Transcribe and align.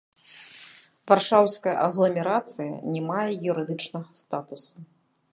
Варшаўская 1.09 1.75
агламерацыя 1.87 2.71
не 2.93 3.01
мае 3.09 3.27
юрыдычнага 3.53 4.09
статусу. 4.21 4.75